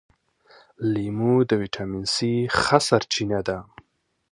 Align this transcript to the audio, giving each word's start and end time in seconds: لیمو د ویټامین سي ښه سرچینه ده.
لیمو 0.91 1.33
د 1.49 1.51
ویټامین 1.61 2.05
سي 2.15 2.31
ښه 2.59 2.77
سرچینه 2.87 3.39
ده. 3.47 3.57